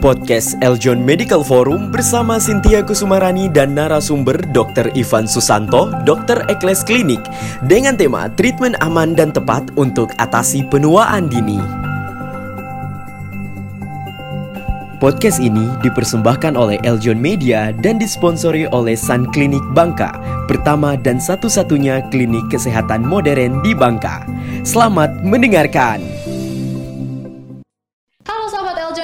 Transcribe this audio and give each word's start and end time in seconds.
Podcast 0.00 0.56
Eljon 0.64 1.04
Medical 1.04 1.44
Forum 1.44 1.92
bersama 1.92 2.40
Sintia 2.40 2.80
Kusumarani 2.80 3.52
dan 3.52 3.76
narasumber 3.76 4.32
Dr. 4.48 4.88
Ivan 4.96 5.28
Susanto, 5.28 5.92
Dr. 6.08 6.48
Ekles 6.48 6.80
Klinik 6.80 7.20
dengan 7.68 8.00
tema 8.00 8.32
treatment 8.32 8.80
aman 8.80 9.12
dan 9.12 9.28
tepat 9.28 9.68
untuk 9.76 10.08
atasi 10.16 10.64
penuaan 10.72 11.28
dini. 11.28 11.60
Podcast 15.00 15.40
ini 15.40 15.64
dipersembahkan 15.80 16.60
oleh 16.60 16.76
Eljon 16.84 17.16
Media 17.16 17.72
dan 17.72 17.96
disponsori 17.96 18.68
oleh 18.68 18.96
Sun 18.96 19.28
Klinik 19.32 19.64
Bangka, 19.72 20.16
pertama 20.44 20.92
dan 20.96 21.16
satu-satunya 21.16 22.04
klinik 22.12 22.44
kesehatan 22.52 23.00
modern 23.04 23.64
di 23.64 23.72
Bangka. 23.72 24.28
Selamat 24.60 25.24
mendengarkan. 25.24 26.04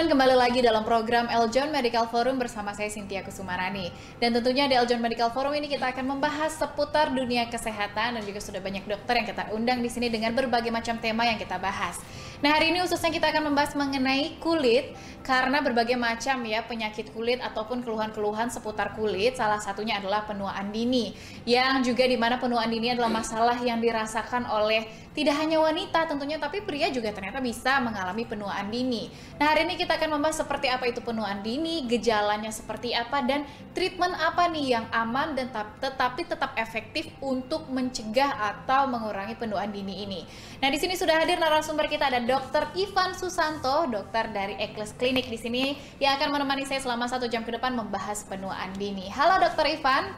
Kembali 0.07 0.38
lagi 0.38 0.62
dalam 0.62 0.87
program 0.87 1.27
Eljon 1.27 1.74
Medical 1.74 2.06
Forum 2.06 2.38
bersama 2.38 2.70
saya 2.70 2.87
Cynthia 2.87 3.27
Kusumarani. 3.27 3.91
Dan 4.23 4.30
tentunya 4.30 4.70
di 4.70 4.78
Eljon 4.78 5.02
Medical 5.02 5.34
Forum 5.34 5.51
ini 5.51 5.66
kita 5.66 5.91
akan 5.91 6.06
membahas 6.06 6.55
seputar 6.55 7.10
dunia 7.10 7.51
kesehatan 7.51 8.14
dan 8.14 8.23
juga 8.23 8.38
sudah 8.38 8.62
banyak 8.62 8.87
dokter 8.87 9.19
yang 9.19 9.27
kita 9.27 9.50
undang 9.50 9.83
di 9.83 9.91
sini 9.91 10.06
dengan 10.06 10.30
berbagai 10.30 10.70
macam 10.70 10.95
tema 11.02 11.27
yang 11.27 11.34
kita 11.42 11.59
bahas. 11.59 11.98
Nah, 12.45 12.53
hari 12.53 12.69
ini 12.69 12.85
khususnya 12.85 13.09
kita 13.09 13.33
akan 13.33 13.49
membahas 13.49 13.73
mengenai 13.73 14.37
kulit 14.45 14.93
karena 15.25 15.65
berbagai 15.65 15.97
macam 15.97 16.45
ya 16.45 16.61
penyakit 16.69 17.11
kulit 17.17 17.41
ataupun 17.41 17.81
keluhan-keluhan 17.81 18.53
seputar 18.53 18.93
kulit. 18.93 19.41
Salah 19.41 19.57
satunya 19.57 19.97
adalah 19.97 20.29
penuaan 20.29 20.69
dini 20.69 21.17
yang 21.49 21.81
juga 21.81 22.05
di 22.05 22.21
mana 22.21 22.37
penuaan 22.37 22.69
dini 22.69 22.93
adalah 22.93 23.09
masalah 23.09 23.57
yang 23.65 23.81
dirasakan 23.81 24.45
oleh 24.53 24.85
tidak 25.17 25.33
hanya 25.41 25.57
wanita 25.57 26.05
tentunya 26.12 26.37
tapi 26.37 26.61
pria 26.61 26.93
juga 26.93 27.09
ternyata 27.09 27.41
bisa 27.41 27.81
mengalami 27.81 28.29
penuaan 28.29 28.69
dini. 28.69 29.09
Nah, 29.41 29.48
hari 29.48 29.65
ini 29.65 29.81
kita 29.81 29.97
akan 29.97 30.21
membahas 30.21 30.45
seperti 30.45 30.69
apa 30.69 30.93
itu 30.93 31.01
penuaan 31.01 31.41
dini, 31.41 31.89
gejalanya 31.89 32.53
seperti 32.53 32.93
apa 32.93 33.25
dan 33.25 33.48
treatment 33.73 34.12
apa 34.12 34.53
nih 34.53 34.77
yang 34.77 34.84
aman 34.93 35.33
dan 35.33 35.48
tetapi 35.81 36.28
tetap 36.28 36.53
efektif 36.61 37.09
untuk 37.25 37.65
mencegah 37.73 38.28
atau 38.28 38.84
mengurangi 38.93 39.41
penuaan 39.41 39.73
dini 39.73 40.05
ini. 40.05 40.21
Nah, 40.61 40.69
di 40.69 40.77
sini 40.77 40.93
sudah 40.93 41.25
hadir 41.25 41.41
narasumber 41.41 41.89
kita 41.89 42.12
ada 42.12 42.21
Dr. 42.27 42.74
Ivan 42.74 43.14
Susanto, 43.14 43.86
dokter 43.86 44.27
dari 44.34 44.58
Ekles 44.58 44.91
Klinik 44.98 45.30
di 45.30 45.38
sini 45.38 45.64
yang 46.02 46.19
akan 46.19 46.34
menemani 46.34 46.66
saya 46.66 46.82
selama 46.82 47.06
satu 47.06 47.30
jam 47.30 47.46
ke 47.46 47.55
depan 47.55 47.70
membahas 47.78 48.27
penuaan 48.27 48.74
dini. 48.74 49.06
Halo 49.14 49.38
Dr. 49.46 49.62
Ivan. 49.78 50.10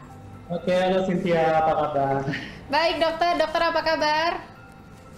Oke, 0.48 0.72
halo 0.72 1.04
Cynthia, 1.04 1.60
apa 1.60 1.72
kabar? 1.76 2.24
Baik 2.72 2.96
dokter, 2.96 3.32
dokter 3.36 3.60
apa 3.60 3.80
kabar? 3.84 4.57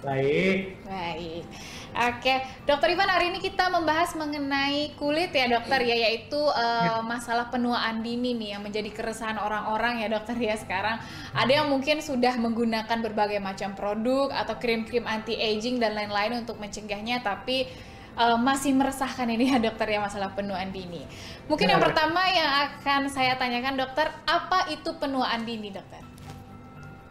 Baik. 0.00 0.80
Baik. 0.88 1.44
Oke, 1.90 2.34
Dokter 2.64 2.94
Ivan 2.94 3.10
hari 3.10 3.34
ini 3.34 3.42
kita 3.42 3.66
membahas 3.68 4.14
mengenai 4.14 4.94
kulit 4.94 5.34
ya 5.34 5.50
dokter 5.50 5.82
ya, 5.82 5.92
yaitu 6.08 6.38
uh, 6.38 7.02
masalah 7.04 7.50
penuaan 7.50 8.00
dini 8.00 8.32
nih 8.38 8.56
yang 8.56 8.62
menjadi 8.62 8.88
keresahan 8.94 9.36
orang-orang 9.36 10.00
ya 10.00 10.08
dokter 10.08 10.38
ya 10.38 10.56
sekarang. 10.56 11.02
Ada 11.36 11.60
yang 11.60 11.66
mungkin 11.68 12.00
sudah 12.00 12.38
menggunakan 12.38 12.98
berbagai 13.04 13.42
macam 13.42 13.74
produk 13.74 14.32
atau 14.32 14.56
krim-krim 14.56 15.04
anti 15.04 15.36
aging 15.36 15.82
dan 15.82 15.92
lain-lain 15.98 16.46
untuk 16.46 16.56
mencegahnya, 16.62 17.20
tapi 17.20 17.68
uh, 18.16 18.38
masih 18.40 18.72
meresahkan 18.72 19.28
ini 19.28 19.52
ya 19.52 19.58
dokter 19.60 19.90
ya 19.90 20.00
masalah 20.00 20.32
penuaan 20.32 20.72
dini. 20.72 21.04
Mungkin 21.50 21.66
yang 21.68 21.82
pertama 21.82 22.24
yang 22.30 22.70
akan 22.70 23.10
saya 23.12 23.36
tanyakan 23.36 23.76
dokter, 23.76 24.08
apa 24.24 24.70
itu 24.72 24.96
penuaan 24.96 25.44
dini 25.44 25.74
dokter? 25.74 25.99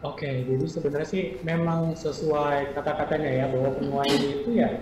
Oke, 0.00 0.48
jadi 0.48 0.64
sebenarnya 0.64 1.08
sih 1.12 1.24
memang 1.44 1.92
sesuai 1.92 2.72
kata-katanya 2.72 3.30
ya 3.36 3.44
bahwa 3.52 3.76
penuaan 3.76 4.08
itu 4.08 4.56
ya 4.56 4.80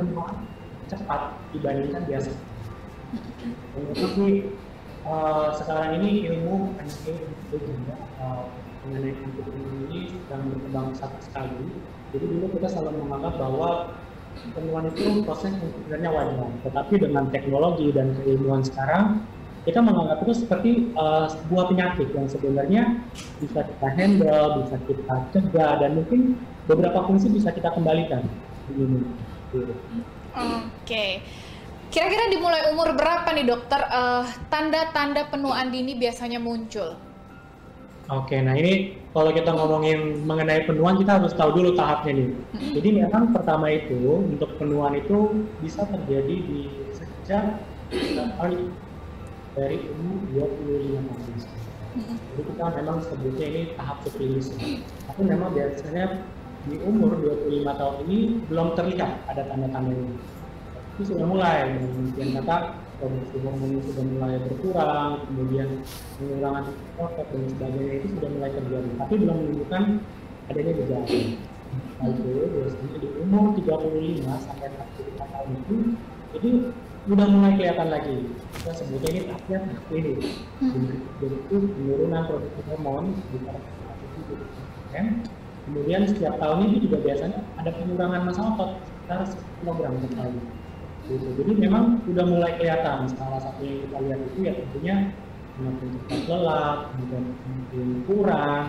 penuaan 0.00 0.48
cepat 0.88 1.36
dibandingkan 1.52 2.08
biasa. 2.08 2.32
Sih 4.16 4.48
uh, 5.04 5.52
sekarang 5.60 6.00
ini 6.00 6.32
ilmu 6.32 6.72
penyakit 6.72 7.20
itu 7.20 7.56
juga 7.68 8.00
uh, 8.16 8.48
mengenai 8.88 9.12
penyakit 9.12 9.44
ini 9.44 10.00
sedang 10.24 10.48
berkembang 10.48 10.88
sangat 10.96 11.20
sekali. 11.28 11.76
Jadi 12.16 12.24
dulu 12.24 12.46
kita 12.56 12.68
selalu 12.72 13.04
menganggap 13.04 13.36
bahwa 13.36 13.70
penuaan 14.56 14.88
itu 14.88 15.20
proses 15.20 15.52
sebenarnya 15.52 16.08
wajar, 16.08 16.48
tetapi 16.64 16.94
dengan 16.96 17.28
teknologi 17.28 17.92
dan 17.92 18.16
keilmuan 18.24 18.64
sekarang 18.64 19.20
kita 19.66 19.82
menganggap 19.82 20.22
itu 20.22 20.46
seperti 20.46 20.70
uh, 20.94 21.26
sebuah 21.26 21.74
penyakit 21.74 22.08
yang 22.14 22.30
sebenarnya 22.30 22.82
bisa 23.42 23.66
kita 23.66 23.88
handle, 23.98 24.62
bisa 24.62 24.76
kita 24.86 25.14
cegah, 25.34 25.72
dan 25.82 25.98
mungkin 25.98 26.38
beberapa 26.70 27.02
fungsi 27.02 27.26
bisa 27.34 27.50
kita 27.50 27.74
kembalikan. 27.74 28.22
Oke. 28.70 29.66
Okay. 30.86 31.10
Kira-kira 31.86 32.28
dimulai 32.28 32.66
umur 32.74 32.98
berapa 32.98 33.30
nih 33.30 33.46
dokter 33.46 33.78
eh, 33.78 34.26
tanda-tanda 34.50 35.30
penuaan 35.30 35.70
dini 35.70 35.94
biasanya 35.94 36.42
muncul? 36.42 36.98
Oke, 38.06 38.38
nah 38.38 38.54
ini 38.54 38.94
kalau 39.10 39.34
kita 39.34 39.50
ngomongin 39.50 40.22
mengenai 40.22 40.62
penuaan 40.62 40.94
kita 40.94 41.18
harus 41.18 41.34
tahu 41.34 41.58
dulu 41.58 41.74
tahapnya 41.74 42.22
nih. 42.22 42.30
Jadi 42.78 42.88
memang 43.02 43.34
pertama 43.34 43.66
itu 43.70 44.22
untuk 44.22 44.54
penuaan 44.62 44.94
itu 44.94 45.46
bisa 45.58 45.82
terjadi 45.90 46.36
di 46.38 46.70
sejak 46.94 47.58
dari 49.56 49.88
umur 49.88 50.20
25 50.36 51.08
tahun. 51.08 51.34
Jadi 51.96 52.42
kita 52.52 52.64
memang 52.76 53.00
sebutnya 53.00 53.46
ini 53.48 53.62
tahap 53.72 54.04
seklinis. 54.04 54.52
Tapi 55.08 55.20
memang 55.24 55.56
biasanya 55.56 56.28
di 56.68 56.76
umur 56.84 57.16
25 57.24 57.64
tahun 57.64 57.96
ini 58.04 58.18
belum 58.52 58.68
terlihat 58.76 59.12
ada 59.32 59.42
tanda-tanda 59.48 59.96
ini. 59.96 60.14
Itu 60.96 61.02
sudah 61.16 61.24
mulai, 61.24 61.72
kemudian 61.72 62.36
kata 62.40 62.76
produksi 63.00 63.36
hormon 63.44 63.80
sudah 63.84 64.04
mulai 64.08 64.36
berkurang, 64.44 65.12
kemudian 65.28 65.68
pengurangan 66.16 66.64
otot 66.96 67.26
dan 67.32 67.42
sebagainya 67.52 67.94
itu 68.00 68.06
sudah 68.16 68.28
mulai 68.32 68.50
terjadi. 68.52 68.90
Tapi 69.00 69.14
belum 69.20 69.36
menunjukkan 69.40 69.82
adanya 70.52 70.72
gejala. 70.84 71.08
Nah 71.96 72.06
itu 72.12 72.28
biasanya 72.52 72.98
di 73.00 73.08
umur 73.24 73.44
35 73.56 74.44
sampai 74.44 74.68
45 74.68 75.32
tahun 75.32 75.50
itu, 75.56 75.76
jadi 76.36 76.50
udah 77.06 77.26
mulai 77.30 77.52
kelihatan 77.54 77.88
lagi. 77.88 78.16
Kita 78.58 78.70
sebutnya 78.74 79.08
ini 79.14 79.20
tahap 79.30 79.42
ini 79.94 80.14
jadi 81.22 81.36
itu 81.38 81.56
penurunan 81.70 82.22
produksi 82.26 82.60
hormon 82.66 83.04
kemudian 85.66 86.02
setiap 86.06 86.34
tahun 86.38 86.58
ini 86.66 86.76
juga 86.86 86.98
biasanya 87.02 87.40
ada 87.58 87.70
pengurangan 87.74 88.22
massa 88.26 88.42
otot 88.42 88.70
sekitar 88.86 89.20
10 89.62 89.66
kg 89.66 89.94
per 90.02 90.10
tahun. 90.14 90.34
Gitu. 91.06 91.28
jadi 91.38 91.52
memang 91.54 91.84
udah 92.10 92.24
mulai 92.26 92.52
kelihatan. 92.58 93.06
Salah 93.14 93.38
satu 93.38 93.62
yang 93.62 93.86
kita 93.86 93.96
lihat 94.02 94.20
itu 94.26 94.38
ya 94.42 94.52
tentunya 94.58 94.96
semakin 95.54 95.88
cepat 95.94 96.20
lelah 96.26 96.74
kemudian 96.90 97.24
semakin 97.38 97.88
kurang 98.10 98.64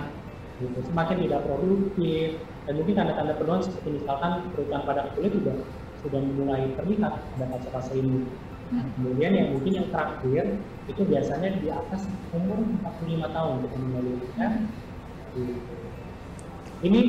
gitu. 0.62 0.80
semakin 0.86 1.18
tidak 1.26 1.42
produktif. 1.50 2.30
Dan 2.68 2.74
mungkin 2.84 2.94
tanda-tanda 3.00 3.34
penuaan 3.40 3.64
seperti 3.64 3.90
misalkan 3.96 4.32
kerutan 4.52 4.82
pada 4.84 5.02
kulit 5.16 5.32
juga 5.32 5.54
sudah 6.04 6.22
mulai 6.38 6.72
terlihat 6.78 7.14
ada 7.38 7.46
fase-fase 7.52 7.94
ini. 7.98 8.28
Nah, 8.68 8.84
kemudian 9.00 9.32
yang 9.32 9.48
mungkin 9.56 9.72
yang 9.80 9.88
terakhir 9.96 10.60
itu 10.92 11.02
biasanya 11.08 11.50
di 11.64 11.72
atas 11.72 12.04
umur 12.36 12.60
45 12.84 13.32
tahun 13.32 13.54
kita 13.64 13.78
mulai 13.80 14.16
ya. 14.36 14.48
Ini 16.84 17.02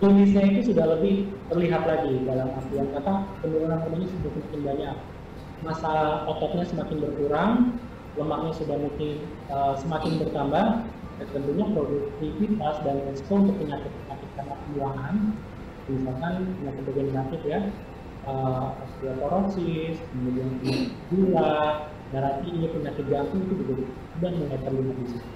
klinisnya 0.00 0.42
itu 0.50 0.60
sudah 0.74 0.86
lebih 0.96 1.28
terlihat 1.52 1.82
lagi 1.86 2.24
dalam 2.24 2.50
artian 2.56 2.88
kata 2.92 3.14
penurunan 3.44 3.78
hormonnya 3.84 4.08
sudah 4.10 4.30
semakin 4.32 4.60
banyak, 4.64 4.96
masa 5.62 5.92
ototnya 6.26 6.64
semakin 6.66 6.96
berkurang, 6.98 7.52
lemaknya 8.18 8.52
sudah 8.58 8.76
mungkin 8.80 9.22
uh, 9.52 9.74
semakin 9.78 10.12
bertambah, 10.24 10.66
dan 11.14 11.26
tentunya 11.30 11.66
produktivitas 11.70 12.74
dan 12.82 12.96
resiko 13.06 13.32
untuk 13.38 13.56
penyakit-penyakit 13.62 14.30
karena 14.34 14.54
pembuangan, 14.66 15.14
misalkan 15.86 16.34
penyakit 16.58 16.82
degeneratif 16.90 17.40
ya, 17.46 17.60
uh, 18.26 18.74
osteoporosis, 18.84 19.96
kemudian 20.12 20.50
gula, 21.12 21.88
darah 22.12 22.40
tinggi, 22.44 22.68
penyakit 22.72 23.06
jantung 23.08 23.40
itu 23.48 23.54
juga 23.64 23.74
sudah 24.16 24.30
mulai 24.36 24.58
terlihat 24.60 24.96
di 24.96 25.06
situ. 25.08 25.28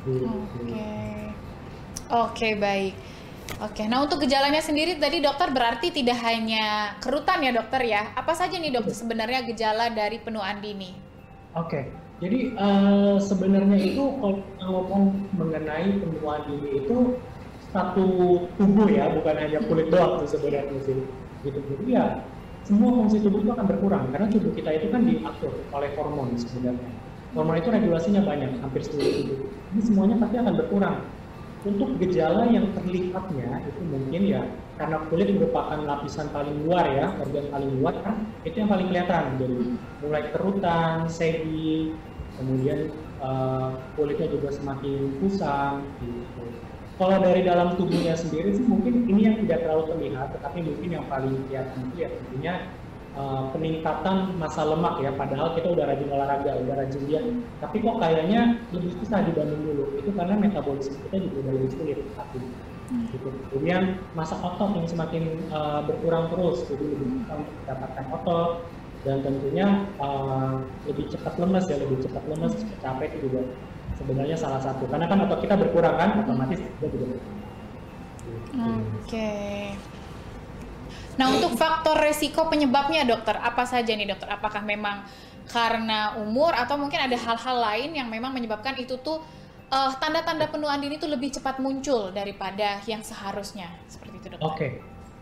Oke, 0.00 0.16
okay. 0.24 1.20
oke 2.08 2.32
okay, 2.32 2.52
baik. 2.56 2.94
Oke, 3.60 3.82
nah 3.90 4.00
untuk 4.06 4.22
gejalanya 4.22 4.62
sendiri 4.62 4.96
tadi 4.96 5.18
dokter 5.18 5.50
berarti 5.50 5.90
tidak 5.90 6.22
hanya 6.22 6.96
kerutan 7.02 7.42
ya 7.42 7.50
dokter 7.50 7.82
ya? 7.82 8.14
Apa 8.14 8.32
saja 8.32 8.56
nih 8.56 8.70
dokter 8.70 8.94
sebenarnya 8.94 9.42
gejala 9.42 9.90
dari 9.90 10.22
penuaan 10.22 10.62
dini? 10.62 10.94
Oke, 11.58 11.90
jadi 12.22 12.54
uh, 12.54 13.18
sebenarnya 13.18 13.74
itu 13.74 14.04
kalau 14.22 14.40
ngomong 14.62 15.04
mengenai 15.34 15.98
penuaan 15.98 16.46
dini 16.46 16.70
itu 16.78 17.18
satu 17.74 18.06
tubuh 18.54 18.86
ya, 18.86 19.10
bukan 19.18 19.34
hanya 19.34 19.58
kulit 19.66 19.90
doang 19.90 20.22
tuh 20.22 20.28
sebenarnya 20.30 20.78
sih 20.86 21.02
gitu 21.42 21.58
jadi 21.64 21.84
ya 21.88 22.04
semua 22.64 22.92
fungsi 22.92 23.24
tubuh 23.24 23.40
itu 23.40 23.50
akan 23.50 23.66
berkurang 23.66 24.04
karena 24.12 24.26
tubuh 24.28 24.52
kita 24.52 24.70
itu 24.76 24.86
kan 24.92 25.02
diatur 25.08 25.52
oleh 25.72 25.90
hormon 25.96 26.36
sebenarnya. 26.36 26.92
Hormon 27.32 27.56
itu 27.56 27.68
regulasinya 27.72 28.22
banyak 28.26 28.60
hampir 28.60 28.82
seluruh 28.84 29.12
tubuh. 29.22 29.38
Ini 29.72 29.80
semuanya 29.80 30.16
pasti 30.20 30.36
akan 30.38 30.54
berkurang. 30.54 30.96
Untuk 31.60 32.00
gejala 32.00 32.48
yang 32.48 32.72
terlihatnya 32.72 33.68
itu 33.68 33.80
mungkin 33.84 34.22
ya 34.24 34.42
karena 34.80 34.96
kulit 35.12 35.28
merupakan 35.36 35.76
lapisan 35.76 36.32
paling 36.32 36.56
luar 36.64 36.88
ya, 36.88 37.06
organ 37.20 37.46
paling 37.52 37.70
luar 37.76 37.94
kan? 38.00 38.16
Itu 38.48 38.64
yang 38.64 38.70
paling 38.72 38.88
kelihatan 38.88 39.24
dari 39.36 39.56
mulai 40.00 40.22
kerutan, 40.32 41.04
segi, 41.04 42.00
kemudian 42.40 42.96
uh, 43.20 43.92
kulitnya 43.92 44.32
juga 44.32 44.48
semakin 44.56 45.20
kusam 45.20 46.00
gitu. 46.00 46.69
Kalau 47.00 47.16
dari 47.16 47.40
dalam 47.40 47.80
tubuhnya 47.80 48.12
sendiri 48.12 48.52
sih 48.52 48.68
mungkin 48.68 49.08
ini 49.08 49.24
yang 49.24 49.36
tidak 49.40 49.64
terlalu 49.64 49.88
terlihat, 49.88 50.36
tetapi 50.36 50.58
mungkin 50.68 50.88
yang 51.00 51.04
paling 51.08 51.32
kelihatan 51.48 51.88
itu 51.88 51.96
ya 51.96 52.08
tentunya 52.12 52.54
uh, 53.16 53.48
peningkatan 53.56 54.36
masa 54.36 54.68
lemak 54.68 55.00
ya. 55.00 55.08
Padahal 55.16 55.56
kita 55.56 55.72
udah 55.72 55.88
rajin 55.88 56.12
olahraga, 56.12 56.60
udah 56.60 56.74
rajin 56.76 57.00
diet, 57.08 57.24
tapi 57.56 57.80
kok 57.80 57.96
kayaknya 58.04 58.60
lebih 58.76 58.92
susah 59.00 59.24
dibanding 59.24 59.64
dulu. 59.64 59.96
Itu 59.96 60.12
karena 60.12 60.36
metabolisme 60.36 61.00
kita 61.08 61.16
juga 61.24 61.36
udah 61.40 61.52
lebih 61.56 61.70
sulit 61.72 61.98
ini 62.36 62.48
gitu. 63.16 63.28
Kemudian 63.48 63.82
masa 64.12 64.36
otot 64.36 64.76
yang 64.76 64.84
semakin 64.84 65.24
uh, 65.56 65.80
berkurang 65.88 66.28
terus, 66.28 66.68
jadi 66.68 66.84
lebih 66.84 67.24
untuk 67.24 67.56
mendapatkan 67.64 68.04
otot 68.12 68.50
dan 69.08 69.24
tentunya 69.24 69.88
uh, 69.96 70.60
lebih 70.84 71.08
cepat 71.08 71.32
lemes 71.40 71.64
ya, 71.64 71.80
lebih 71.80 72.04
cepat 72.04 72.28
cepat 72.28 72.52
capek 72.84 73.08
itu 73.16 73.32
juga 73.32 73.40
sebenarnya 74.00 74.36
salah 74.40 74.60
satu. 74.64 74.88
Karena 74.88 75.06
kan 75.06 75.28
otot 75.28 75.44
kita 75.44 75.54
berkurang 75.60 75.94
kan, 76.00 76.24
otomatis 76.24 76.58
kita 76.58 76.86
juga 76.88 77.04
berkurang. 77.12 77.38
Oke. 78.50 78.96
Okay. 79.06 79.60
Nah 81.20 81.26
untuk 81.36 81.52
faktor 81.60 82.00
resiko 82.00 82.48
penyebabnya 82.48 83.04
dokter 83.04 83.36
apa 83.36 83.68
saja 83.68 83.92
nih 83.92 84.08
dokter? 84.08 84.24
Apakah 84.32 84.64
memang 84.64 85.04
karena 85.50 86.16
umur 86.16 86.56
atau 86.56 86.80
mungkin 86.80 86.96
ada 86.96 87.12
hal-hal 87.12 87.56
lain 87.60 87.90
yang 87.98 88.08
memang 88.08 88.32
menyebabkan 88.32 88.78
itu 88.80 88.96
tuh 89.04 89.20
uh, 89.68 89.92
tanda-tanda 90.00 90.48
penuaan 90.48 90.80
dini 90.80 90.96
itu 90.96 91.04
lebih 91.04 91.34
cepat 91.34 91.60
muncul 91.60 92.08
daripada 92.14 92.80
yang 92.88 93.04
seharusnya 93.04 93.68
seperti 93.90 94.16
itu 94.16 94.26
dokter. 94.32 94.46
Oke, 94.46 94.56
okay. 94.56 94.72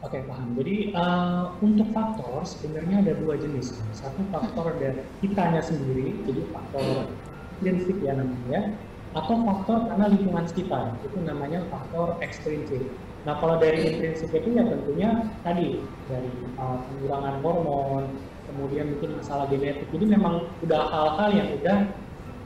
oke 0.05 0.11
okay, 0.15 0.21
paham. 0.29 0.49
Jadi 0.55 0.77
uh, 0.95 1.45
untuk 1.65 1.89
faktor 1.91 2.47
sebenarnya 2.47 2.97
ada 3.03 3.13
dua 3.19 3.35
jenis. 3.35 3.75
Satu 3.91 4.23
faktor 4.31 4.77
dari 4.79 5.03
kitanya 5.19 5.65
sendiri, 5.65 6.15
jadi 6.29 6.43
faktor 6.55 7.11
intrinsik 7.59 7.99
ya 8.01 8.15
namanya, 8.15 8.79
atau 9.17 9.35
faktor 9.43 9.79
karena 9.91 10.07
lingkungan 10.15 10.45
sekitar, 10.47 10.95
itu 11.03 11.19
namanya 11.27 11.61
faktor 11.73 12.15
ekstrinsik. 12.23 12.87
Nah 13.27 13.35
kalau 13.43 13.59
dari 13.59 13.83
intrinsik 13.83 14.31
itu 14.31 14.55
ya 14.55 14.63
tentunya 14.63 15.27
tadi 15.43 15.83
dari 16.07 16.33
uh, 16.57 16.79
pengurangan 16.87 17.35
hormon, 17.43 18.05
kemudian 18.47 18.95
mungkin 18.95 19.19
masalah 19.19 19.51
genetik. 19.51 19.91
Jadi 19.91 20.07
memang 20.07 20.47
udah 20.65 20.83
hal-hal 20.89 21.31
yang 21.35 21.49
udah 21.61 21.79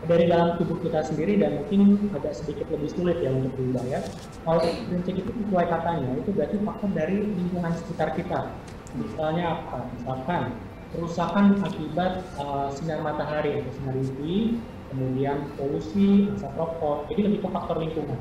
dari 0.02 0.26
dalam 0.26 0.58
tubuh 0.58 0.74
kita 0.82 1.06
sendiri 1.06 1.38
dan 1.38 1.62
mungkin 1.62 2.10
agak 2.10 2.34
sedikit 2.34 2.66
lebih 2.74 2.90
sulit 2.90 3.22
ya 3.22 3.30
untuk 3.30 3.54
diubah 3.54 3.84
ya. 3.86 4.00
Kalau 4.42 4.62
prinsip 4.90 5.14
itu 5.14 5.30
sesuai 5.30 5.66
katanya, 5.70 6.10
itu 6.18 6.30
berarti 6.34 6.56
faktor 6.66 6.90
dari 6.90 7.16
lingkungan 7.22 7.72
sekitar 7.78 8.08
kita. 8.18 8.50
Misalnya 8.98 9.62
apa? 9.62 9.86
Misalkan 9.94 10.42
kerusakan 10.92 11.44
akibat 11.64 12.12
uh, 12.36 12.68
sinar 12.74 13.00
matahari 13.00 13.62
atau 13.62 13.70
sinar 13.78 13.94
UV, 13.96 14.18
kemudian 14.92 15.48
polusi, 15.56 16.28
asap 16.36 16.52
rokok, 16.52 17.08
jadi 17.08 17.20
lebih 17.32 17.38
ke 17.42 17.48
faktor 17.48 17.80
lingkungan. 17.80 18.20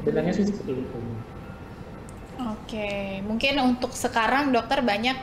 Sebenarnya 0.00 0.32
sih 0.32 0.44
seperti 0.48 0.72
itu. 0.80 0.98
Oke, 2.36 3.20
mungkin 3.24 3.54
untuk 3.60 3.92
sekarang 3.92 4.52
dokter 4.52 4.80
banyak 4.80 5.16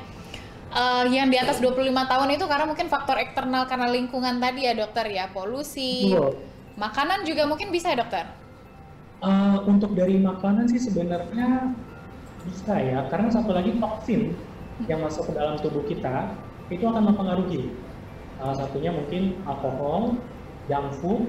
uh, 0.74 1.06
yang 1.08 1.30
di 1.30 1.38
atas 1.38 1.62
25 1.62 1.94
tahun 1.94 2.30
itu 2.34 2.46
karena 2.50 2.66
mungkin 2.66 2.88
faktor 2.90 3.18
eksternal 3.22 3.70
karena 3.70 3.88
lingkungan 3.94 4.42
tadi 4.42 4.66
ya 4.66 4.74
dokter 4.74 5.06
ya 5.08 5.30
polusi 5.30 6.12
Betul. 6.12 6.42
makanan 6.76 7.24
juga 7.24 7.46
mungkin 7.46 7.70
bisa 7.70 7.94
ya 7.94 8.02
dokter 8.02 8.26
uh, 9.22 9.62
untuk 9.70 9.94
dari 9.94 10.18
makanan 10.20 10.68
sih 10.68 10.82
sebenarnya 10.82 11.72
bisa 12.44 12.76
ya 12.76 13.08
karena 13.08 13.30
satu 13.32 13.56
lagi 13.56 13.72
toksin 13.80 14.36
yang 14.90 15.00
masuk 15.00 15.32
ke 15.32 15.34
dalam 15.38 15.56
tubuh 15.62 15.86
kita 15.86 16.34
itu 16.68 16.84
akan 16.84 17.14
mempengaruhi 17.14 17.72
salah 18.42 18.58
satunya 18.58 18.92
mungkin 18.92 19.38
alkohol 19.48 20.18
junk 20.68 20.88
food. 21.00 21.24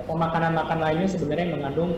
Atau 0.00 0.16
makanan-makanan 0.16 0.82
lainnya 0.82 1.08
sebenarnya 1.10 1.44
yang 1.50 1.54
mengandung 1.60 1.90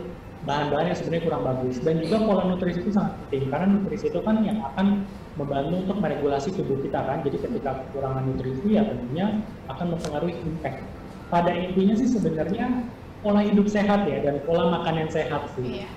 bahan-bahan 0.43 0.91
yang 0.91 0.97
sebenarnya 0.97 1.23
kurang 1.25 1.43
bagus. 1.47 1.75
Dan 1.79 2.03
juga 2.03 2.17
pola 2.23 2.43
nutrisi 2.47 2.79
itu 2.83 2.91
sangat 2.91 3.15
penting 3.25 3.47
karena 3.47 3.67
nutrisi 3.71 4.05
itu 4.11 4.19
kan 4.19 4.35
yang 4.43 4.59
akan 4.59 5.07
membantu 5.39 5.75
untuk 5.87 5.97
meregulasi 6.03 6.49
tubuh 6.53 6.77
kita 6.83 6.99
kan? 6.99 7.23
Jadi 7.23 7.37
ketika 7.39 7.71
kekurangan 7.79 8.23
nutrisi 8.27 8.75
ya 8.75 8.83
tentunya 8.83 9.27
akan 9.71 9.85
mempengaruhi 9.95 10.35
impact. 10.43 10.83
Pada 11.31 11.51
intinya 11.55 11.95
sih 11.97 12.09
sebenarnya 12.11 12.85
pola 13.23 13.41
hidup 13.41 13.65
sehat 13.71 14.05
ya 14.05 14.19
dan 14.19 14.43
pola 14.43 14.69
makan 14.79 15.07
yang 15.07 15.09
sehat 15.09 15.47
sih. 15.55 15.81
Iya. 15.81 15.89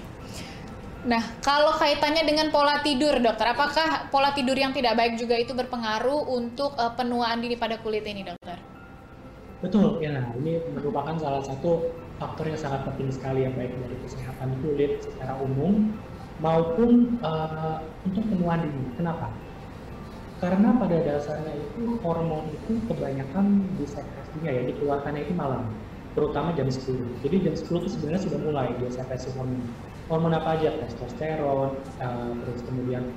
Nah, 1.04 1.20
kalau 1.44 1.76
kaitannya 1.76 2.24
dengan 2.24 2.48
pola 2.48 2.80
tidur, 2.80 3.20
dokter, 3.20 3.52
apakah 3.52 4.08
pola 4.08 4.32
tidur 4.32 4.56
yang 4.56 4.72
tidak 4.72 4.96
baik 4.96 5.20
juga 5.20 5.36
itu 5.36 5.52
berpengaruh 5.52 6.32
untuk 6.32 6.72
uh, 6.80 6.96
penuaan 6.96 7.44
dini 7.44 7.60
pada 7.60 7.76
kulit 7.84 8.08
ini, 8.08 8.24
dokter? 8.24 8.56
Betul, 9.60 10.00
ya. 10.00 10.16
Nah, 10.16 10.32
ini 10.40 10.64
merupakan 10.72 11.12
salah 11.20 11.44
satu 11.44 11.92
faktor 12.16 12.48
yang 12.48 12.56
sangat 12.56 12.88
penting 12.88 13.12
sekali 13.12 13.44
yang 13.44 13.52
baik 13.52 13.76
dari 13.76 13.96
kesehatan 14.00 14.48
kulit 14.64 15.04
secara 15.04 15.36
umum 15.44 15.92
maupun 16.40 17.20
uh, 17.20 17.84
untuk 18.08 18.24
penuaan 18.24 18.64
dini. 18.64 18.88
Kenapa? 18.96 19.28
Karena 20.40 20.72
pada 20.80 20.96
dasarnya 21.04 21.52
itu 21.52 22.00
hormon 22.00 22.48
itu 22.48 22.80
kebanyakan 22.88 23.64
disekresinya 23.76 24.50
ya 24.50 24.62
dikeluarkannya 24.72 25.20
itu 25.24 25.36
malam, 25.36 25.68
terutama 26.16 26.56
jam 26.56 26.68
10. 26.68 27.20
Jadi 27.20 27.36
jam 27.44 27.54
10 27.56 27.64
itu 27.84 27.88
sebenarnya 27.92 28.22
sudah 28.24 28.38
mulai 28.40 28.68
dia 28.80 28.88
sekresi 28.88 29.28
hormon. 29.36 29.68
Hormon 30.06 30.36
apa 30.36 30.60
aja? 30.60 30.70
Testosteron, 30.84 31.80
uh, 32.00 32.32
terus 32.44 32.60
kemudian 32.68 33.08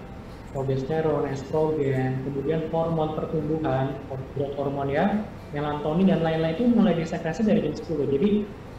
progesteron, 0.55 1.27
estrogen, 1.27 2.23
kemudian 2.23 2.71
hormon 2.71 3.13
pertumbuhan, 3.13 3.99
growth 4.33 4.55
hormon 4.55 4.87
ya, 4.87 5.27
melatonin 5.51 6.07
dan 6.07 6.23
lain-lain 6.23 6.55
itu 6.55 6.65
mulai 6.71 6.95
disekresi 6.95 7.43
dari 7.43 7.67
jam 7.67 7.75
10. 7.75 8.07
Jadi 8.15 8.29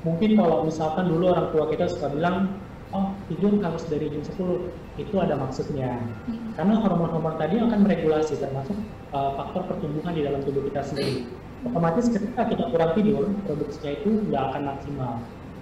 mungkin 0.06 0.30
kalau 0.38 0.64
misalkan 0.64 1.10
dulu 1.10 1.34
orang 1.34 1.52
tua 1.52 1.64
kita 1.68 1.90
suka 1.90 2.08
bilang 2.14 2.56
oh 2.94 3.12
tidur 3.28 3.60
harus 3.60 3.84
dari 3.90 4.08
jam 4.08 4.22
10 4.24 5.02
itu 5.02 5.14
ada 5.20 5.34
maksudnya 5.36 6.00
hmm. 6.24 6.56
karena 6.56 6.74
hormon-hormon 6.80 7.36
tadi 7.36 7.60
akan 7.60 7.84
meregulasi 7.84 8.40
termasuk 8.40 8.78
uh, 9.12 9.36
faktor 9.36 9.68
pertumbuhan 9.68 10.16
di 10.16 10.24
dalam 10.24 10.40
tubuh 10.46 10.64
kita 10.72 10.80
sendiri 10.86 11.28
otomatis 11.68 12.08
ketika 12.08 12.48
kita 12.48 12.64
kurang 12.72 12.90
tidur 12.96 13.28
produksinya 13.44 13.92
itu 13.92 14.10
nggak 14.30 14.42
akan 14.54 14.62
maksimal 14.72 15.12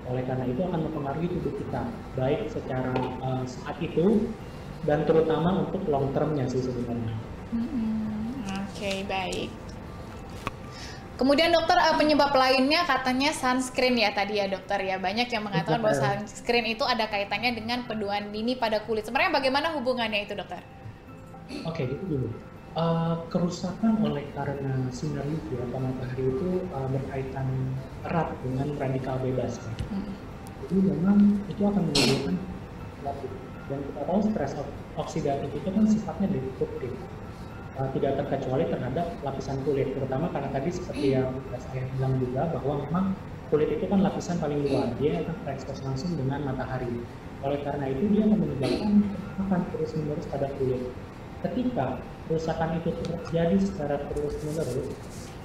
oleh 0.06 0.22
karena 0.22 0.44
itu 0.46 0.60
akan 0.62 0.80
mempengaruhi 0.86 1.28
tubuh 1.30 1.54
kita 1.58 1.82
baik 2.14 2.46
secara 2.50 2.94
uh, 3.22 3.42
saat 3.42 3.76
itu 3.82 4.30
dan 4.86 5.02
terutama 5.02 5.66
untuk 5.66 5.82
long 5.90 6.14
termnya 6.14 6.46
sih 6.46 6.62
sebenarnya. 6.62 7.14
Hmm, 7.50 8.30
Oke 8.46 8.70
okay, 8.70 8.96
baik. 9.06 9.50
Kemudian 11.16 11.48
dokter 11.48 11.80
uh, 11.80 11.96
penyebab 11.96 12.30
lainnya 12.36 12.84
katanya 12.84 13.32
sunscreen 13.32 13.96
ya 13.96 14.12
tadi 14.12 14.36
ya 14.36 14.46
dokter 14.52 14.78
ya 14.84 15.00
banyak 15.00 15.32
yang 15.32 15.48
mengatakan 15.48 15.80
bahwa 15.80 15.96
sunscreen 15.96 16.68
itu 16.68 16.84
ada 16.84 17.08
kaitannya 17.08 17.56
dengan 17.56 17.88
penuaan 17.88 18.30
dini 18.30 18.54
pada 18.60 18.84
kulit. 18.84 19.08
Sebenarnya 19.08 19.32
bagaimana 19.32 19.72
hubungannya 19.74 20.28
itu 20.28 20.36
dokter? 20.36 20.60
Oke 21.64 21.82
okay, 21.82 21.84
gitu 21.88 22.04
dulu. 22.04 22.28
Uh, 22.76 23.16
kerusakan 23.32 24.04
oleh 24.04 24.28
karena 24.36 24.84
sinar 24.92 25.24
UV 25.24 25.48
atau 25.64 25.80
matahari 25.80 26.28
itu 26.28 26.60
uh, 26.76 26.84
berkaitan 26.92 27.48
erat 28.04 28.28
dengan 28.44 28.68
radikal 28.76 29.16
bebas. 29.24 29.56
Hmm. 29.88 30.12
Jadi 30.60 30.84
memang 30.84 31.40
itu 31.48 31.62
akan 31.64 31.88
menimbulkan 31.88 32.36
dan 33.72 33.80
kita 33.80 34.00
tahu 34.04 34.20
stres 34.28 34.52
oksidatif 35.00 35.50
itu 35.56 35.68
kan 35.72 35.88
sifatnya 35.88 36.28
destruktif 36.36 36.92
uh, 37.80 37.88
tidak 37.96 38.12
terkecuali 38.20 38.64
terhadap 38.68 39.06
lapisan 39.24 39.56
kulit, 39.64 39.96
terutama 39.96 40.28
karena 40.28 40.52
tadi 40.52 40.68
seperti 40.68 41.06
yang 41.16 41.32
saya 41.56 41.82
bilang 41.96 42.20
juga 42.20 42.52
bahwa 42.60 42.74
memang 42.84 43.06
kulit 43.48 43.72
itu 43.72 43.88
kan 43.88 44.04
lapisan 44.04 44.36
paling 44.36 44.60
luar, 44.68 44.92
dia 45.00 45.24
akan 45.24 45.36
terekspos 45.48 45.80
langsung 45.80 46.12
dengan 46.12 46.44
matahari. 46.44 46.92
Oleh 47.40 47.60
karena 47.64 47.88
itu 47.88 48.04
dia 48.12 48.28
akan 48.28 48.36
menyebabkan 48.36 48.92
akan 49.48 49.60
terus 49.72 49.90
menerus 49.96 50.26
pada 50.28 50.52
kulit. 50.60 50.82
Ketika 51.40 52.04
kerusakan 52.26 52.82
itu 52.82 52.90
terjadi 53.00 53.56
secara 53.62 53.96
terus 54.10 54.34
menerus, 54.42 54.90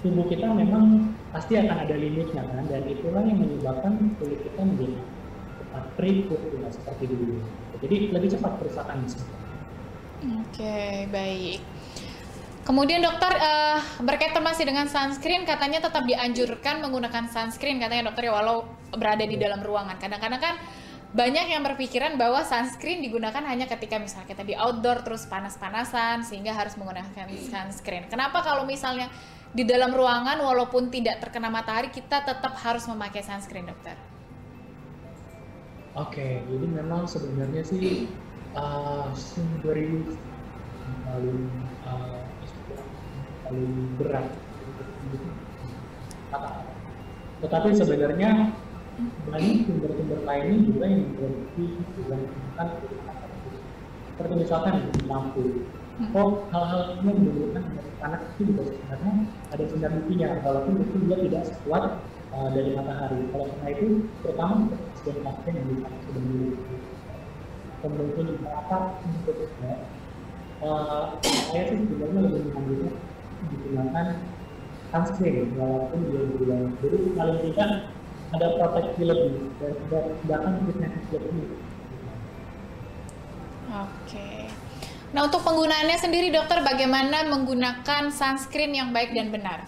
tubuh 0.02 0.26
kita 0.26 0.50
memang 0.50 1.14
pasti 1.30 1.58
akan 1.58 1.78
ada 1.88 1.96
limitnya 1.96 2.44
kan, 2.44 2.66
dan 2.68 2.84
itulah 2.90 3.22
yang 3.22 3.40
menyebabkan 3.40 4.18
kulit 4.18 4.42
kita 4.42 4.62
menjadi 4.66 4.98
cepat 5.62 5.84
keriput, 5.96 6.40
tidak 6.42 6.72
seperti 6.74 7.04
dulu. 7.08 7.38
Jadi 7.82 7.96
lebih 8.14 8.30
cepat 8.34 8.52
kerusakan 8.62 8.98
Oke, 9.06 9.26
okay, 10.54 11.10
baik. 11.10 11.60
Kemudian 12.62 13.02
dokter 13.02 13.34
uh, 13.42 13.82
berkaitan 14.06 14.46
masih 14.46 14.70
dengan 14.70 14.86
sunscreen 14.86 15.50
katanya 15.50 15.82
tetap 15.82 16.06
dianjurkan 16.06 16.86
menggunakan 16.86 17.26
sunscreen 17.26 17.82
katanya 17.82 18.14
dokter 18.14 18.30
ya 18.30 18.38
walau 18.38 18.70
berada 18.94 19.26
di 19.26 19.34
dalam 19.34 19.66
ruangan. 19.66 19.98
Kadang-kadang 19.98 20.38
kan 20.38 20.56
banyak 21.12 21.52
yang 21.52 21.64
berpikiran 21.68 22.16
bahwa 22.16 22.40
sunscreen 22.48 23.04
digunakan 23.04 23.44
hanya 23.44 23.68
ketika 23.68 24.00
misalnya 24.00 24.32
kita 24.32 24.48
di 24.48 24.56
outdoor 24.56 25.04
terus 25.04 25.28
panas-panasan 25.28 26.24
sehingga 26.24 26.56
harus 26.56 26.80
menggunakan 26.80 27.28
sunscreen. 27.52 28.08
Kenapa 28.08 28.40
kalau 28.40 28.64
misalnya 28.64 29.12
di 29.52 29.68
dalam 29.68 29.92
ruangan 29.92 30.40
walaupun 30.40 30.88
tidak 30.88 31.20
terkena 31.20 31.52
matahari 31.52 31.92
kita 31.92 32.24
tetap 32.24 32.56
harus 32.64 32.88
memakai 32.88 33.20
sunscreen 33.20 33.68
dokter? 33.68 34.00
Oke, 36.00 36.40
jadi 36.48 36.66
memang 36.72 37.04
sebenarnya 37.04 37.68
sih 37.68 38.08
uh, 38.56 39.12
sumber 39.12 40.08
paling 41.04 41.52
uh, 41.84 42.24
paling 43.44 43.72
berat 44.00 44.28
tetapi 47.42 47.70
sebenarnya 47.76 48.54
banyak 49.30 49.58
sumber-sumber 49.68 50.20
lainnya 50.28 50.58
juga 50.68 50.86
yang 50.88 51.04
berarti 51.18 51.64
juga 51.98 52.16
menggunakan 52.18 52.68
seperti 54.12 54.34
misalkan 54.38 54.76
lampu 55.10 55.44
hmm. 56.02 56.10
kok 56.14 56.30
hal-hal 56.54 56.82
ini 57.02 57.12
menunjukkan 57.16 57.64
anak 58.02 58.22
itu 58.36 58.42
juga 58.54 58.62
sebenarnya 58.70 59.14
ada 59.54 59.64
sinar 59.70 59.92
UV-nya 59.94 60.30
walaupun 60.42 60.74
itu 60.82 60.98
dia 61.06 61.18
tidak 61.30 61.44
sekuat 61.54 61.84
uh, 62.34 62.50
dari 62.50 62.74
matahari. 62.74 63.20
Kalau 63.30 63.46
karena 63.46 63.68
itu 63.78 63.88
terutama 64.26 64.56
pasien 64.74 65.18
pasien 65.22 65.54
yang 65.54 65.68
bisa 65.70 65.88
sudah 66.10 66.22
memiliki 66.22 66.76
kemudian 67.82 68.26
juga 68.38 68.50
apa 68.62 68.78
untuk 69.02 69.38
uh, 70.62 71.04
saya 71.22 71.64
sih 71.74 71.78
sebenarnya 71.90 72.22
lebih 72.30 72.42
mengambilnya 72.50 72.92
digunakan 73.50 74.08
sunscreen 74.94 75.50
walaupun 75.58 76.00
dia 76.14 76.22
bilang 76.38 76.66
jadi 76.78 76.98
paling 77.18 77.40
tidak 77.50 77.72
ada 78.32 78.48
proteksi 78.56 79.02
lebih 79.04 79.52
dan 79.60 79.76
bahkan 80.28 80.54
fitness 80.68 81.06
lebih 81.12 81.48
Oke. 83.72 84.52
Nah 85.16 85.32
untuk 85.32 85.48
penggunaannya 85.48 85.96
sendiri 85.96 86.28
dokter 86.28 86.60
bagaimana 86.60 87.24
menggunakan 87.24 88.12
sunscreen 88.12 88.76
yang 88.76 88.92
baik 88.92 89.16
dan 89.16 89.32
benar? 89.32 89.64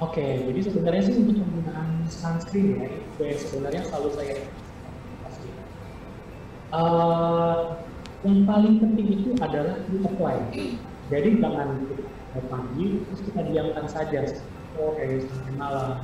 Oke, 0.00 0.48
jadi 0.48 0.60
sebenarnya 0.64 1.02
sih 1.04 1.14
untuk 1.20 1.44
penggunaan 1.44 2.08
sunscreen 2.08 2.80
ya, 2.80 2.88
itu 2.88 3.24
sebenarnya 3.52 3.84
selalu 3.84 4.08
saya 4.16 4.36
uh, 6.72 7.76
yang 8.24 8.48
paling 8.48 8.80
penting 8.80 9.08
itu 9.20 9.30
adalah 9.38 9.76
di 9.86 9.96
apply. 10.02 10.36
Jadi 11.12 11.28
jangan 11.44 11.68
pagi 12.48 12.86
terus 13.04 13.20
kita 13.28 13.40
diamkan 13.44 13.86
saja 13.92 14.24
sore 14.76 15.08
sampai 15.28 15.52
malam. 15.56 16.00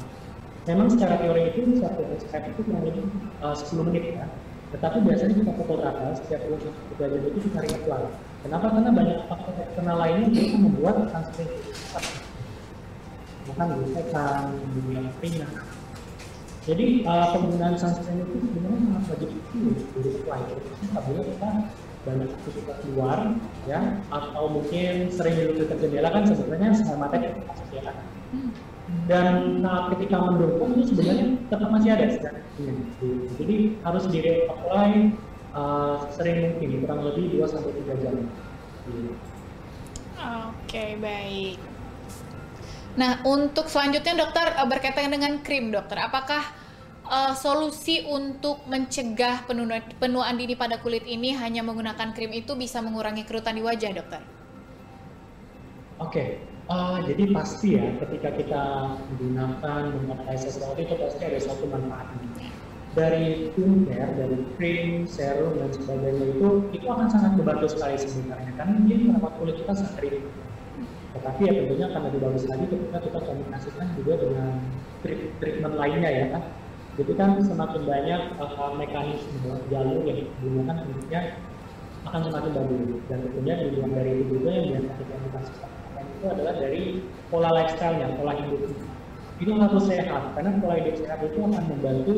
Memang 0.68 0.88
secara 0.92 1.16
teori 1.16 1.42
itu 1.54 1.80
satu 1.80 2.04
step 2.20 2.42
itu 2.52 2.60
kurang 2.68 2.84
lebih 2.84 3.04
uh, 3.40 3.56
10 3.56 3.88
menit 3.88 4.04
ya. 4.20 4.26
Tetapi 4.68 5.00
biasanya 5.00 5.34
kita 5.40 5.52
pukul 5.56 5.80
rata 5.80 6.12
setiap 6.20 6.44
21 6.44 6.98
derajat 7.00 7.22
itu 7.24 7.38
kita 7.48 7.58
apply. 7.64 8.04
Kenapa? 8.44 8.66
Karena 8.68 8.90
banyak 8.92 9.18
faktor 9.32 9.54
eksternal 9.64 9.96
lainnya 9.96 10.28
yang 10.28 10.60
membuat 10.60 11.08
sunscreen 11.08 11.48
cepat. 11.72 12.04
Bahkan 13.48 13.66
gesekan, 13.80 14.44
kemudian 14.60 15.04
keringat. 15.16 15.52
Jadi 16.68 16.86
uh, 17.08 17.32
penggunaan 17.32 17.76
sunscreen 17.80 18.28
itu 18.28 18.36
sebenarnya 18.44 18.80
sangat 18.84 19.04
wajib 19.08 19.30
itu 19.32 19.56
untuk 19.72 20.12
apply. 20.20 20.40
Apabila 20.92 21.22
kita 21.24 21.50
banyak 22.06 22.28
aktivitas 22.30 22.78
luar 22.92 23.18
ya 23.68 23.80
atau 24.08 24.44
mungkin 24.48 25.12
sering 25.12 25.34
duduk 25.34 25.66
dekat 25.66 25.76
jendela 25.82 26.08
kan 26.08 26.24
sebenarnya 26.24 26.70
sangat 26.78 26.98
materi 27.04 27.28
ya 27.74 27.82
kan 27.84 27.96
dan 29.08 29.60
nah, 29.60 29.92
ketika 29.92 30.16
mendukung 30.20 30.76
itu 30.76 30.92
sebenarnya 30.92 31.36
tetap 31.48 31.68
masih 31.68 31.90
ada 31.92 32.06
jadi 33.36 33.56
harus 33.84 34.04
di 34.08 34.20
apply 34.48 34.90
uh, 35.52 36.08
sering 36.12 36.56
mungkin 36.56 36.84
kurang 36.84 37.00
lebih 37.04 37.40
2 37.40 37.52
sampai 37.52 37.72
3 37.84 38.02
jam 38.04 38.16
Oke 40.18 40.66
okay, 40.66 40.90
baik 40.98 41.60
Nah 42.98 43.22
untuk 43.22 43.70
selanjutnya 43.70 44.26
dokter 44.26 44.50
berkaitan 44.66 45.12
dengan 45.12 45.38
krim 45.44 45.70
dokter 45.70 46.02
apakah 46.02 46.42
uh, 47.08 47.32
solusi 47.34 48.04
untuk 48.06 48.62
mencegah 48.68 49.48
penuaan, 49.48 49.82
penuaan 49.96 50.36
dini 50.36 50.54
pada 50.54 50.78
kulit 50.78 51.06
ini 51.08 51.32
hanya 51.34 51.64
menggunakan 51.64 52.12
krim 52.12 52.30
itu 52.36 52.54
bisa 52.54 52.84
mengurangi 52.84 53.24
kerutan 53.24 53.56
di 53.56 53.62
wajah, 53.64 53.90
dokter? 53.96 54.22
Oke, 55.98 56.10
okay. 56.10 56.28
Uh, 56.68 56.98
jadi 57.04 57.24
pasti 57.32 57.68
ya 57.76 57.86
ketika 58.04 58.28
kita 58.36 58.62
menggunakan 59.10 59.82
memakai 59.98 60.36
sesuatu 60.36 60.78
itu 60.78 60.94
pasti 60.96 61.22
ada 61.24 61.38
suatu 61.40 61.64
manfaatnya. 61.68 62.52
Dari 62.96 63.52
skincare, 63.52 64.12
dari 64.16 64.38
krim, 64.56 65.04
serum 65.04 65.54
dan 65.60 65.70
sebagainya 65.70 66.34
itu 66.34 66.48
itu 66.72 66.86
akan 66.88 67.08
sangat 67.12 67.36
membantu 67.36 67.66
sekali 67.72 67.96
sebenarnya 68.00 68.52
karena 68.56 68.74
dia 68.88 68.96
merawat 68.96 69.32
kulit 69.38 69.56
kita 69.60 69.74
sehari 69.76 70.24
tetapi 71.08 71.40
ya 71.40 71.52
tentunya 71.56 71.86
akan 71.88 72.02
lebih 72.04 72.20
bagus 72.20 72.44
lagi 72.46 72.66
ketika 72.68 72.98
kita 73.00 73.18
kombinasikan 73.24 73.86
juga 73.96 74.12
dengan 74.22 74.50
treatment 75.40 75.74
lainnya 75.80 76.10
ya 76.12 76.26
kan 76.36 76.42
jadi 76.98 77.12
kan 77.14 77.30
semakin 77.38 77.82
banyak 77.86 78.22
uh, 78.42 78.74
mekanisme 78.74 79.54
jalur 79.70 80.02
yang 80.02 80.26
digunakan 80.42 80.76
tentunya 80.82 81.20
akan 82.10 82.20
semakin 82.26 82.52
bagus. 82.58 82.98
Dan 83.06 83.18
tentunya 83.22 83.54
di 83.54 83.66
luar 83.78 83.90
dari 83.94 84.10
itu 84.18 84.34
juga 84.34 84.50
yang 84.50 84.66
biasa 84.74 84.92
kita 84.98 85.14
lakukan 85.14 85.42
itu 86.18 86.26
adalah 86.26 86.54
dari 86.58 86.98
pola 87.30 87.54
lifestyle-nya, 87.54 88.18
pola 88.18 88.34
hidup 88.34 88.74
itu 89.38 89.54
harus 89.54 89.84
sehat 89.86 90.34
karena 90.34 90.50
pola 90.58 90.74
hidup 90.82 90.94
sehat 90.98 91.22
itu 91.22 91.38
akan 91.38 91.62
membantu 91.70 92.14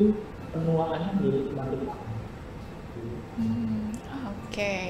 penuaannya 0.56 1.10
menjadi 1.20 1.40
semakin. 1.52 1.80
Hmm, 3.36 3.88
Oke. 4.32 4.48
Okay. 4.48 4.84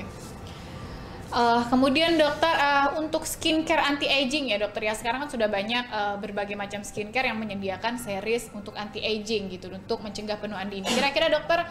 Uh, 1.31 1.62
kemudian 1.71 2.19
dokter 2.19 2.50
uh, 2.59 2.99
untuk 2.99 3.23
skincare 3.23 3.79
anti 3.79 4.11
aging 4.11 4.50
ya 4.50 4.59
dokter 4.59 4.90
ya 4.90 4.99
sekarang 4.99 5.23
kan 5.23 5.31
sudah 5.31 5.47
banyak 5.47 5.87
uh, 5.87 6.19
berbagai 6.19 6.59
macam 6.59 6.83
skincare 6.83 7.31
yang 7.31 7.38
menyediakan 7.38 8.02
series 8.02 8.50
untuk 8.50 8.75
anti 8.75 8.99
aging 8.99 9.47
gitu 9.47 9.71
untuk 9.71 10.02
mencegah 10.02 10.43
penuaan 10.43 10.67
dini. 10.67 10.90
Kira-kira 10.90 11.31
dokter 11.31 11.62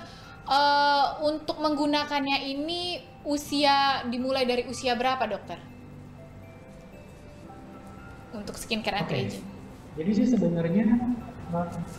uh, 0.48 1.20
untuk 1.28 1.60
menggunakannya 1.60 2.56
ini 2.56 3.04
usia 3.28 4.08
dimulai 4.08 4.48
dari 4.48 4.64
usia 4.64 4.96
berapa 4.96 5.28
dokter? 5.28 5.60
Untuk 8.30 8.56
skincare 8.62 9.02
anti 9.02 9.14
aging. 9.18 9.46
Jadi 9.98 10.10
sih 10.14 10.28
sebenarnya 10.30 10.86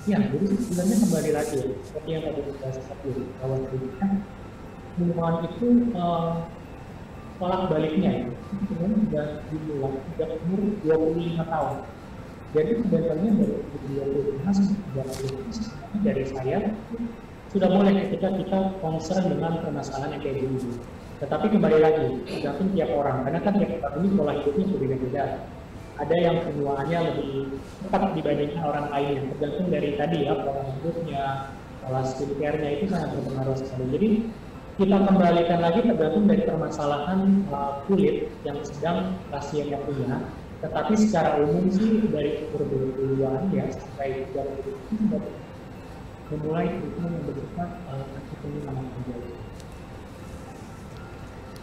ya 0.06 0.18
jadi 0.22 0.46
sebenarnya 0.46 0.96
kembali 1.02 1.30
lagi 1.34 1.58
seperti 1.82 2.08
yang 2.14 2.22
tadi 2.22 2.40
kita 2.46 2.68
sebut 2.70 3.16
bahwa 3.42 3.56
hubungan 4.94 5.34
itu 5.50 5.66
uh, 5.98 6.46
tolak 7.42 7.62
baliknya 7.66 8.10
ya. 8.14 8.24
Sebenarnya 8.70 8.96
sudah 9.02 9.26
dimulai 9.50 9.98
sejak 10.06 10.30
umur 10.46 10.60
25 10.86 11.50
tahun. 11.50 11.76
Jadi 12.50 12.70
sebenarnya 12.78 13.30
dari 13.34 13.56
25 13.90 14.54
sampai 14.54 15.04
30 15.98 16.06
dari 16.06 16.24
saya 16.30 16.58
sudah 17.50 17.68
mulai 17.74 18.06
ketika 18.06 18.30
kita 18.38 18.58
concern 18.78 19.26
dengan 19.26 19.58
permasalahan 19.66 20.14
yang 20.14 20.22
kayak 20.22 20.36
gini. 20.46 20.78
Tetapi 21.18 21.46
kembali 21.50 21.78
lagi 21.82 22.06
tergantung 22.22 22.70
tiap 22.70 22.90
orang. 22.94 23.26
Karena 23.26 23.40
kan 23.42 23.52
tiap 23.58 23.82
orang 23.82 23.94
ini 23.98 24.08
pola 24.14 24.32
hidupnya 24.38 24.64
berbeda-beda 24.70 25.24
ada 26.00 26.16
yang 26.16 26.36
penuaannya 26.48 26.98
lebih 27.12 27.60
cepat 27.84 28.02
dibandingkan 28.16 28.62
orang 28.64 28.86
lain 28.88 29.18
tergantung 29.36 29.68
dari 29.68 29.90
tadi 30.00 30.18
ya 30.24 30.34
pola 30.40 30.62
hidupnya 30.64 31.24
pola 31.84 32.00
skincare-nya 32.08 32.70
itu 32.80 32.84
sangat 32.88 33.10
berpengaruh 33.20 33.56
sekali 33.60 33.84
jadi 33.92 34.08
kita 34.80 34.96
kembalikan 34.96 35.60
lagi 35.60 35.84
tergantung 35.84 36.24
dari 36.24 36.40
permasalahan 36.48 37.44
uh, 37.52 37.84
kulit 37.84 38.32
yang 38.48 38.56
sedang 38.64 39.12
pasiennya 39.28 39.76
punya. 39.84 40.24
Tetapi 40.64 40.92
secara 40.96 41.36
umum 41.36 41.68
sih 41.68 42.08
dari 42.08 42.48
umur 42.48 42.64
duluan 42.96 43.52
ya 43.52 43.68
sampai 43.76 44.24
30 44.32 44.40
itu 44.56 44.72
sudah 44.88 45.24
memulai 46.32 46.72
treatment 46.72 47.12
yang 47.12 47.24
bersifat 47.28 47.70
uh, 47.92 48.04
penyimpangan 48.40 48.84
menjadi. 48.88 49.30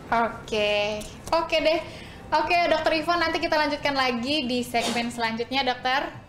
Oke, 0.08 0.74
oke 1.34 1.58
deh. 1.58 1.82
Oke, 2.28 2.60
Dokter 2.68 2.92
Ivan 3.00 3.24
nanti 3.24 3.40
kita 3.40 3.56
lanjutkan 3.56 3.96
lagi 3.96 4.44
di 4.44 4.60
segmen 4.60 5.08
selanjutnya, 5.08 5.64
Dokter. 5.64 6.28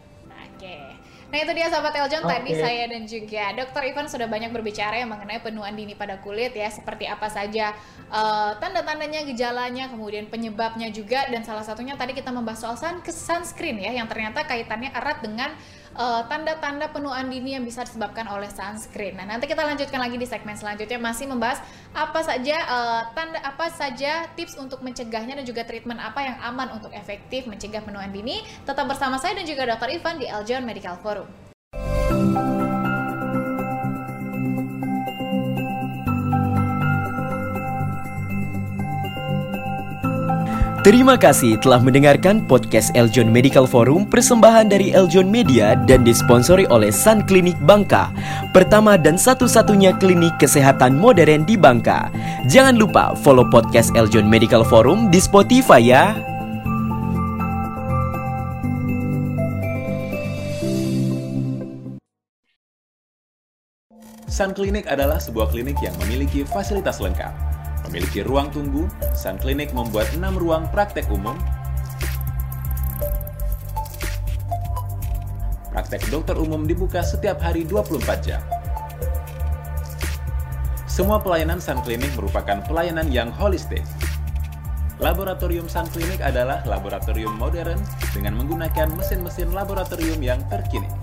Nah 1.29 1.45
itu 1.45 1.53
dia 1.53 1.69
sahabat 1.69 1.93
Eljon 1.93 2.25
okay. 2.25 2.41
tadi 2.41 2.53
saya 2.57 2.85
dan 2.89 3.03
juga 3.05 3.45
Dokter 3.53 3.93
Ivan 3.93 4.09
sudah 4.09 4.25
banyak 4.25 4.49
berbicara 4.49 4.97
yang 4.97 5.13
mengenai 5.13 5.45
penuaan 5.45 5.77
dini 5.77 5.93
pada 5.93 6.17
kulit 6.25 6.57
ya 6.57 6.73
seperti 6.73 7.05
apa 7.05 7.29
saja 7.29 7.77
uh, 8.09 8.57
tanda-tandanya, 8.57 9.29
gejalanya, 9.29 9.93
kemudian 9.93 10.25
penyebabnya 10.33 10.89
juga 10.89 11.29
dan 11.29 11.45
salah 11.45 11.61
satunya 11.61 12.01
tadi 12.01 12.17
kita 12.17 12.33
membahas 12.33 12.65
soal 12.65 12.77
sun 12.81 13.05
sunscreen 13.05 13.77
ya 13.77 13.93
yang 13.93 14.09
ternyata 14.09 14.49
kaitannya 14.49 14.89
erat 14.89 15.21
dengan 15.21 15.53
uh, 15.97 16.27
tanda-tanda 16.27 16.91
penuaan 16.93 17.31
dini 17.31 17.57
yang 17.57 17.65
bisa 17.65 17.87
disebabkan 17.87 18.29
oleh 18.29 18.51
sunscreen. 18.51 19.17
Nah 19.17 19.25
nanti 19.25 19.49
kita 19.49 19.65
lanjutkan 19.65 20.03
lagi 20.03 20.21
di 20.21 20.27
segmen 20.27 20.59
selanjutnya 20.59 20.99
masih 21.01 21.31
membahas 21.31 21.63
apa 21.97 22.21
saja 22.21 22.57
uh, 22.69 23.03
tanda 23.17 23.39
apa 23.41 23.71
saja 23.73 24.29
tips 24.37 24.59
untuk 24.61 24.85
mencegahnya 24.85 25.39
dan 25.39 25.45
juga 25.47 25.65
treatment 25.65 26.03
apa 26.03 26.21
yang 26.27 26.37
aman 26.45 26.75
untuk 26.77 26.93
efektif 26.93 27.49
mencegah 27.49 27.81
penuaan 27.81 28.13
dini. 28.13 28.45
Tetap 28.67 28.85
bersama 28.85 29.17
saya 29.17 29.39
dan 29.39 29.47
juga 29.47 29.65
Dokter 29.71 29.97
Ivan 29.97 30.21
di 30.21 30.27
Eljon 30.27 30.67
Medical 30.67 30.99
Forum. 31.01 31.29
Terima 40.87 41.19
kasih 41.19 41.59
telah 41.59 41.83
mendengarkan 41.83 42.47
podcast 42.47 42.95
Eljon 42.95 43.35
Medical 43.35 43.67
Forum 43.67 44.07
persembahan 44.07 44.71
dari 44.71 44.95
Eljon 44.95 45.27
Media 45.27 45.75
dan 45.75 46.07
disponsori 46.07 46.71
oleh 46.71 46.95
Sun 46.95 47.27
Clinic 47.27 47.59
Bangka, 47.67 48.15
pertama 48.55 48.95
dan 48.95 49.19
satu-satunya 49.19 49.99
klinik 49.99 50.39
kesehatan 50.39 50.95
modern 50.95 51.43
di 51.43 51.59
Bangka. 51.59 52.15
Jangan 52.47 52.79
lupa 52.79 53.19
follow 53.19 53.43
podcast 53.51 53.91
Eljon 53.99 54.31
Medical 54.31 54.63
Forum 54.63 55.11
di 55.11 55.19
Spotify 55.19 55.83
ya. 55.83 56.15
Sun 64.31 64.55
Clinic 64.55 64.87
adalah 64.87 65.19
sebuah 65.19 65.51
klinik 65.51 65.83
yang 65.83 65.99
memiliki 66.07 66.47
fasilitas 66.47 67.03
lengkap. 67.03 67.58
Memiliki 67.89 68.21
ruang 68.21 68.53
tunggu, 68.53 68.85
Sun 69.17 69.41
Clinic 69.41 69.73
membuat 69.73 70.13
6 70.13 70.21
ruang 70.37 70.69
praktek 70.69 71.09
umum, 71.09 71.41
praktek 75.73 76.05
dokter 76.13 76.37
umum 76.37 76.69
dibuka 76.69 77.01
setiap 77.01 77.41
hari 77.41 77.65
24 77.65 78.05
jam. 78.21 78.45
Semua 80.85 81.17
pelayanan 81.17 81.65
Sun 81.65 81.81
Clinic 81.81 82.13
merupakan 82.13 82.61
pelayanan 82.69 83.09
yang 83.09 83.33
holistik. 83.33 83.87
Laboratorium 85.01 85.65
Sun 85.71 85.89
Clinic 85.89 86.21
adalah 86.21 86.61
laboratorium 86.69 87.41
modern 87.41 87.81
dengan 88.13 88.37
menggunakan 88.37 88.93
mesin-mesin 88.99 89.49
laboratorium 89.55 90.21
yang 90.21 90.45
terkini. 90.53 90.98